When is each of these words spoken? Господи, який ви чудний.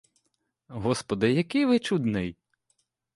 Господи, 0.67 1.31
який 1.33 1.65
ви 1.65 1.79
чудний. 1.79 2.37